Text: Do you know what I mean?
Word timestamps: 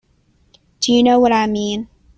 Do 0.79 0.93
you 0.93 1.03
know 1.03 1.19
what 1.19 1.31
I 1.31 1.45
mean? 1.45 1.87